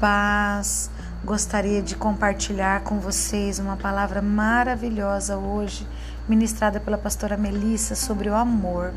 [0.00, 0.90] paz.
[1.22, 5.86] Gostaria de compartilhar com vocês uma palavra maravilhosa hoje,
[6.26, 8.94] ministrada pela pastora Melissa sobre o amor.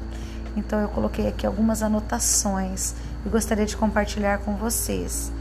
[0.56, 2.96] Então eu coloquei aqui algumas anotações
[3.26, 5.31] e gostaria de compartilhar com vocês.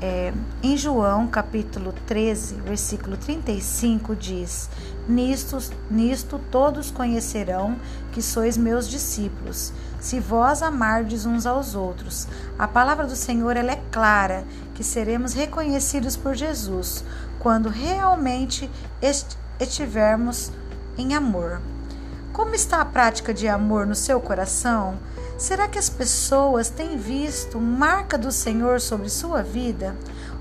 [0.00, 0.32] É,
[0.62, 4.68] em João capítulo 13, versículo 35 diz:
[5.08, 5.58] nisto,
[5.90, 7.76] nisto todos conhecerão
[8.12, 12.26] que sois meus discípulos, se vós amardes uns aos outros.
[12.58, 14.44] A palavra do Senhor ela é clara,
[14.74, 17.04] que seremos reconhecidos por Jesus
[17.38, 18.70] quando realmente
[19.60, 20.50] estivermos
[20.98, 21.60] em amor.
[22.32, 24.98] Como está a prática de amor no seu coração?
[25.44, 29.94] Será que as pessoas têm visto marca do Senhor sobre sua vida?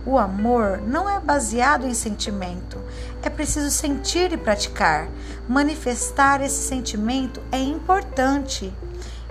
[0.05, 2.81] O amor não é baseado em sentimento.
[3.21, 5.09] É preciso sentir e praticar.
[5.45, 8.73] Manifestar esse sentimento é importante.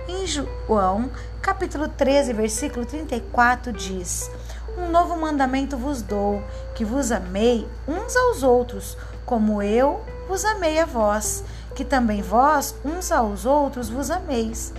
[0.07, 1.09] Em João,
[1.41, 4.29] capítulo 13, versículo 34 diz:
[4.77, 6.43] Um novo mandamento vos dou,
[6.75, 8.95] que vos amei uns aos outros,
[9.25, 14.71] como eu vos amei a vós, que também vós uns aos outros vos ameis.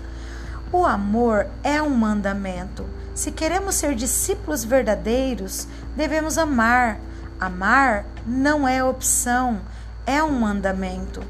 [0.75, 2.85] O amor é um mandamento.
[3.15, 6.99] Se queremos ser discípulos verdadeiros, devemos amar.
[7.39, 9.61] Amar não é opção,
[10.05, 11.23] é um mandamento.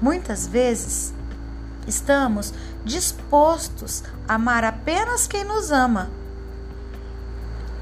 [0.00, 1.12] Muitas vezes
[1.86, 2.54] estamos
[2.86, 6.08] dispostos a amar apenas quem nos ama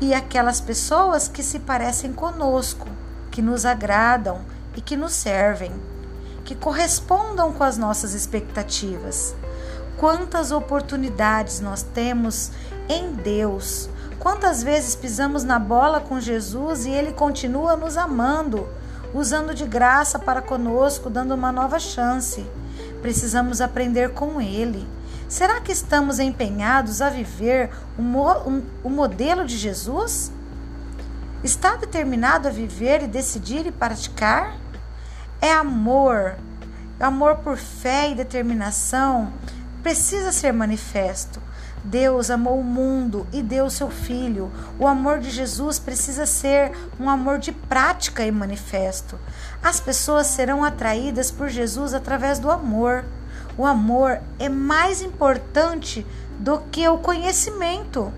[0.01, 2.89] e aquelas pessoas que se parecem conosco,
[3.31, 4.41] que nos agradam
[4.75, 5.71] e que nos servem,
[6.45, 9.37] que correspondam com as nossas expectativas.
[9.99, 12.51] Quantas oportunidades nós temos
[12.89, 13.89] em Deus.
[14.19, 18.67] Quantas vezes pisamos na bola com Jesus e Ele continua nos amando,
[19.13, 22.45] usando de graça para conosco, dando uma nova chance.
[23.03, 24.87] Precisamos aprender com Ele.
[25.29, 30.33] Será que estamos empenhados a viver o, um, um, modelo de Jesus?
[31.43, 34.57] Está determinado a viver e decidir e praticar?
[35.41, 36.37] É amor,
[36.99, 39.33] amor por fé e determinação
[39.85, 41.41] precisa ser manifesto.
[41.85, 44.51] Deus amou o mundo e deu seu filho.
[44.79, 49.19] O amor de Jesus precisa ser um amor de prática e manifesto.
[49.63, 53.05] As pessoas serão atraídas por Jesus através do amor.
[53.59, 56.07] O amor é mais importante
[56.39, 58.11] do que o conhecimento.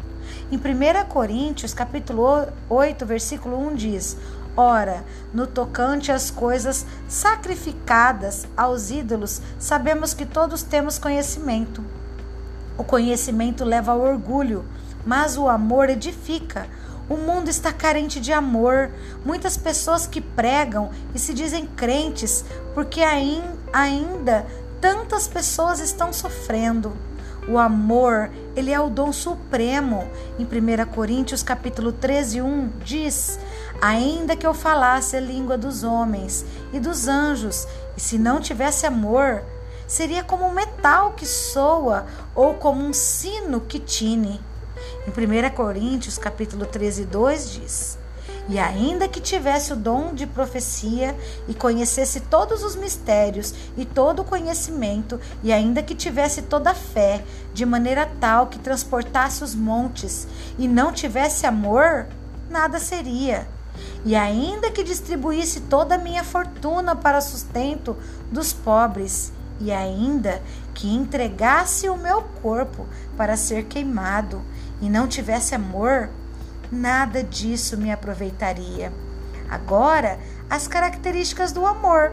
[0.53, 4.17] Em 1 Coríntios, capítulo 8, versículo 1 diz:
[4.57, 11.85] Ora, no tocante às coisas sacrificadas aos ídolos, sabemos que todos temos conhecimento.
[12.79, 14.65] O conhecimento leva ao orgulho,
[15.05, 16.67] mas o amor edifica.
[17.07, 18.91] O mundo está carente de amor.
[19.25, 22.43] Muitas pessoas que pregam e se dizem crentes,
[22.75, 24.47] porque ainda
[24.81, 26.97] tantas pessoas estão sofrendo.
[27.49, 30.09] O amor, ele é o dom supremo.
[30.39, 33.39] Em 1 Coríntios capítulo 13, 1 diz:
[33.81, 37.67] Ainda que eu falasse a língua dos homens e dos anjos,
[37.97, 39.43] e se não tivesse amor,
[39.87, 44.41] seria como um metal que soa ou como um sino que tine.
[45.07, 47.99] Em 1 Coríntios capítulo 13, 2 diz:
[48.49, 51.17] e ainda que tivesse o dom de profecia
[51.49, 56.75] e conhecesse todos os mistérios e todo o conhecimento, e ainda que tivesse toda a
[56.75, 62.07] fé, de maneira tal que transportasse os montes, e não tivesse amor,
[62.49, 63.49] nada seria.
[64.07, 67.97] E ainda que distribuísse toda a minha fortuna para sustento
[68.31, 70.41] dos pobres, e ainda
[70.73, 72.87] que entregasse o meu corpo
[73.17, 74.41] para ser queimado,
[74.81, 76.09] e não tivesse amor,
[76.71, 78.93] nada disso me aproveitaria.
[79.51, 82.13] Agora, as características do amor.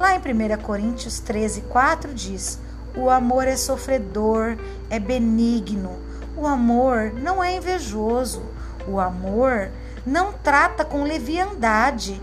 [0.00, 2.58] Lá em 1 Coríntios 13, 4 diz:
[2.96, 4.56] O amor é sofredor,
[4.90, 6.00] é benigno.
[6.36, 8.42] O amor não é invejoso.
[8.88, 9.70] O amor
[10.04, 12.20] não trata com leviandade.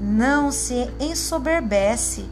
[0.00, 2.28] Não se ensoberbece.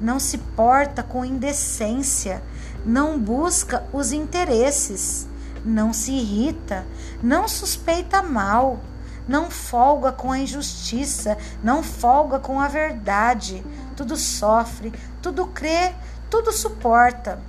[0.00, 2.42] Não se porta com indecência.
[2.84, 5.26] Não busca os interesses
[5.66, 6.86] não se irrita,
[7.22, 8.78] não suspeita mal,
[9.26, 13.64] não folga com a injustiça, não folga com a verdade.
[13.96, 15.92] Tudo sofre, tudo crê,
[16.30, 17.40] tudo suporta,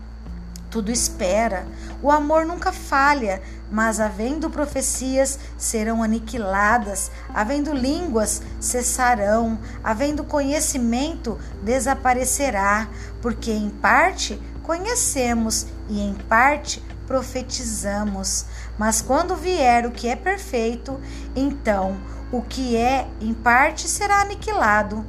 [0.70, 1.66] tudo espera.
[2.02, 3.42] O amor nunca falha,
[3.72, 12.88] mas havendo profecias serão aniquiladas, havendo línguas cessarão, havendo conhecimento desaparecerá,
[13.22, 18.46] porque em parte conhecemos e em parte profetizamos.
[18.78, 21.00] Mas quando vier o que é perfeito,
[21.36, 21.98] então
[22.32, 25.06] o que é em parte será aniquilado.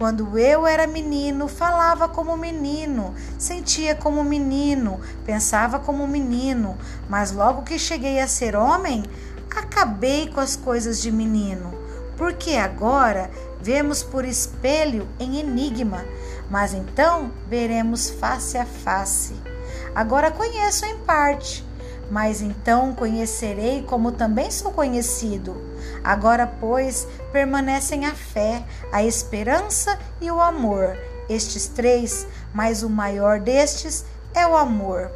[0.00, 7.64] Quando eu era menino, falava como menino, sentia como menino, pensava como menino, mas logo
[7.64, 9.04] que cheguei a ser homem,
[9.54, 11.74] acabei com as coisas de menino,
[12.16, 13.30] porque agora
[13.60, 16.02] vemos por espelho em enigma,
[16.50, 19.34] mas então veremos face a face.
[19.94, 21.62] Agora conheço em parte,
[22.10, 25.69] mas então conhecerei como também sou conhecido.
[26.02, 30.96] Agora, pois, permanecem a fé, a esperança e o amor.
[31.28, 34.04] Estes três, mas o maior destes
[34.34, 35.10] é o amor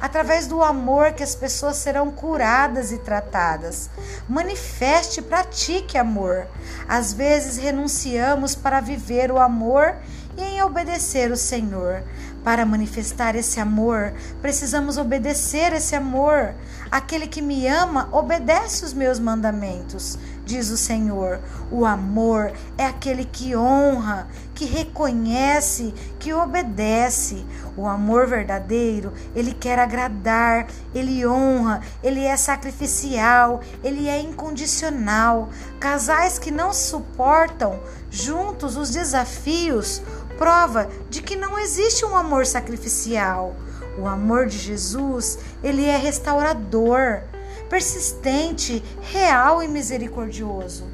[0.00, 3.90] através do amor que as pessoas serão curadas e tratadas.
[4.28, 6.46] Manifeste e pratique amor.
[6.88, 9.96] Às vezes renunciamos para viver o amor
[10.36, 12.02] e em obedecer o Senhor.
[12.46, 16.54] Para manifestar esse amor, precisamos obedecer esse amor.
[16.88, 21.40] Aquele que me ama obedece os meus mandamentos, diz o Senhor.
[21.72, 27.44] O amor é aquele que honra, que reconhece, que obedece.
[27.76, 35.48] O amor verdadeiro, ele quer agradar, ele honra, ele é sacrificial, ele é incondicional.
[35.80, 40.00] Casais que não suportam juntos os desafios
[40.38, 43.54] prova de que não existe um amor sacrificial.
[43.98, 47.22] O amor de Jesus, ele é restaurador,
[47.68, 50.84] persistente, real e misericordioso.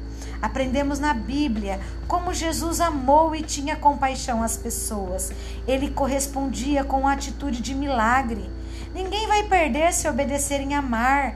[0.41, 5.31] Aprendemos na Bíblia como Jesus amou e tinha compaixão às pessoas.
[5.65, 8.49] Ele correspondia com a atitude de milagre.
[8.93, 11.35] Ninguém vai perder se obedecerem a amar.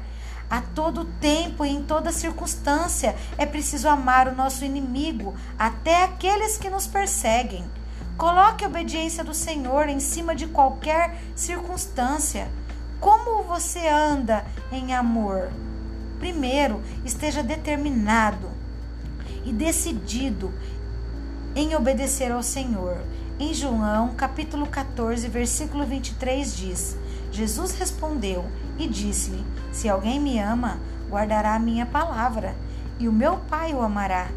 [0.50, 6.58] A todo tempo e em toda circunstância é preciso amar o nosso inimigo, até aqueles
[6.58, 7.66] que nos perseguem.
[8.18, 12.50] Coloque a obediência do Senhor em cima de qualquer circunstância.
[13.00, 15.52] Como você anda em amor?
[16.18, 18.50] Primeiro, esteja determinado
[19.46, 20.52] e decidido
[21.56, 22.98] em obedecer ao Senhor.
[23.40, 26.98] Em João, capítulo 14, versículo 23 diz:
[27.32, 28.46] Jesus respondeu
[28.80, 32.56] e disse-lhe: Se alguém me ama, guardará a minha palavra,
[33.00, 34.28] e o meu Pai o amará,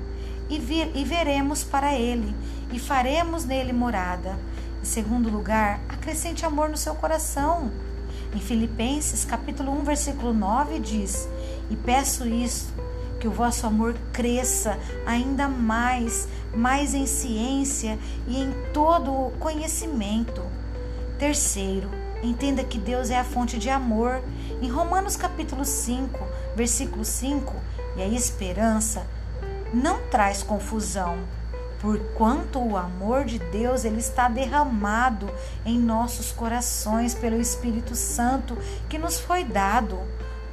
[0.51, 2.35] e, e veremos para ele
[2.73, 4.37] e faremos nele morada.
[4.83, 7.71] Em segundo lugar, acrescente amor no seu coração.
[8.35, 11.29] Em Filipenses, capítulo 1, versículo 9 diz:
[11.71, 12.73] "E peço isto,
[13.19, 20.43] que o vosso amor cresça ainda mais, mais em ciência e em todo o conhecimento."
[21.19, 21.91] Terceiro,
[22.23, 24.23] entenda que Deus é a fonte de amor.
[24.63, 26.19] Em Romanos capítulo 5,
[26.57, 27.55] versículo 5,
[27.97, 29.07] e a esperança
[29.73, 31.19] não traz confusão,
[31.81, 35.31] porquanto o amor de Deus ele está derramado
[35.65, 38.57] em nossos corações pelo Espírito Santo
[38.89, 39.99] que nos foi dado.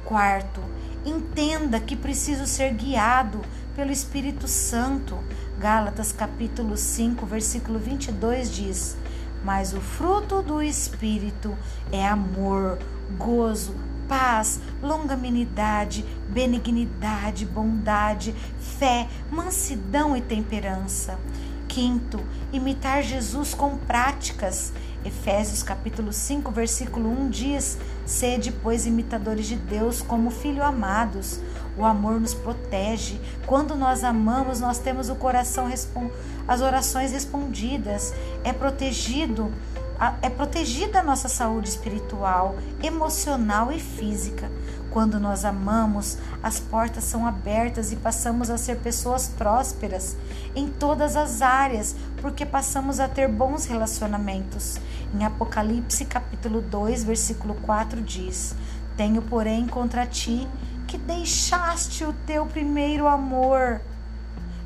[0.04, 0.62] Quarto,
[1.04, 3.42] entenda que preciso ser guiado
[3.74, 5.18] pelo Espírito Santo.
[5.58, 8.96] Gálatas capítulo 5, versículo 22 diz:
[9.44, 11.56] "Mas o fruto do espírito
[11.92, 12.78] é amor,
[13.18, 13.74] gozo,
[14.08, 18.34] paz, longanimidade, benignidade, bondade,
[18.78, 21.18] fé, mansidão e temperança.
[21.68, 22.18] Quinto,
[22.52, 24.72] imitar Jesus com práticas.
[25.04, 31.40] Efésios capítulo 5, versículo 1 diz: Sede, pois, imitadores de Deus como filho amados.
[31.76, 33.20] O amor nos protege.
[33.46, 35.70] Quando nós amamos, nós temos o coração
[36.48, 38.12] as orações respondidas.
[38.42, 39.52] É protegido
[40.22, 44.50] é protegida a nossa saúde espiritual, emocional e física.
[44.90, 50.16] Quando nós amamos, as portas são abertas e passamos a ser pessoas prósperas
[50.54, 54.78] em todas as áreas, porque passamos a ter bons relacionamentos.
[55.14, 58.54] Em Apocalipse capítulo 2, versículo 4 diz:
[58.96, 60.48] Tenho, porém, contra ti
[60.86, 63.80] que deixaste o teu primeiro amor.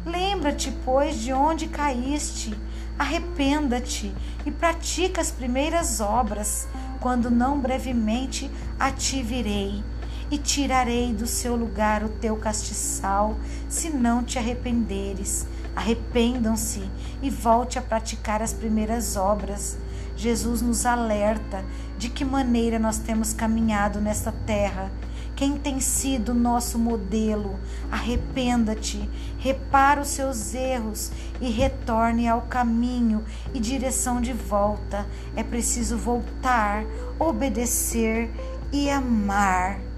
[0.07, 2.57] Lembra-te, pois, de onde caíste
[2.99, 6.69] Arrependa-te e pratica as primeiras obras,
[7.01, 9.83] quando não brevemente a ti virei
[10.31, 13.37] e tirarei do seu lugar o teu castiçal,
[13.69, 15.47] se não te arrependeres.
[15.77, 16.89] Arrependam-se
[17.21, 19.77] e volte a praticar as primeiras obras.
[20.17, 21.65] Jesus nos alerta
[21.99, 24.91] de que maneira nós temos caminhado nesta terra
[25.37, 27.59] quem tem sido nosso modelo.
[27.91, 29.09] Arrependa-te,
[29.39, 31.11] repara os seus erros
[31.41, 35.07] e retorne ao caminho e direção de volta.
[35.37, 36.85] É preciso voltar,
[37.19, 38.31] obedecer
[38.73, 39.92] e amar.